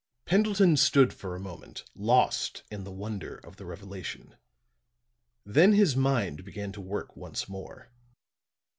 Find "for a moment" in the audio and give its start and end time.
1.13-1.83